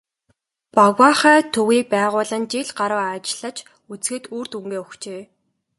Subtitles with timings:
[0.75, 3.57] "Багваахай" төвийг байгуулан жил гаруй ажиллаж
[3.91, 5.21] үзэхэд үр дүнгээ өгчээ.